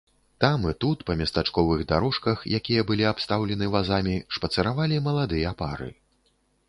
Там 0.43 0.61
і 0.69 0.71
тут 0.83 1.03
па 1.09 1.15
местачковых 1.19 1.83
дарожках, 1.91 2.41
якія 2.59 2.85
былі 2.93 3.05
абстаўлены 3.11 3.65
вазамі, 3.75 4.15
шпацыравалі 4.39 5.03
маладыя 5.09 5.53
пары. 5.61 5.91